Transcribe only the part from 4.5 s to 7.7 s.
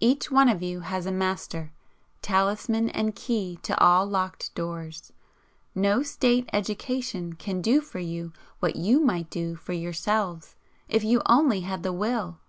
doors. No State education can